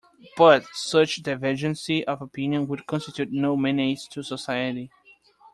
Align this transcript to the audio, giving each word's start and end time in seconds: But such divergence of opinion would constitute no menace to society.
But 0.35 0.65
such 0.73 1.21
divergence 1.21 1.87
of 2.07 2.23
opinion 2.23 2.65
would 2.69 2.87
constitute 2.87 3.31
no 3.31 3.55
menace 3.55 4.07
to 4.07 4.23
society. 4.23 4.89